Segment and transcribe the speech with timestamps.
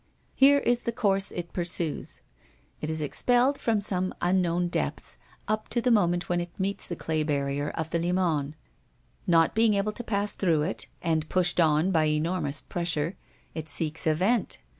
[0.33, 2.21] "Here is the course it pursues.
[2.81, 6.95] It is expelled from some unknown depths, up to the moment when it meets the
[6.95, 8.55] clay barrier of the Limagne.
[9.27, 13.15] Not being able to pass through it, and pushed on by enormous pressure,
[13.53, 14.57] it seeks a vent.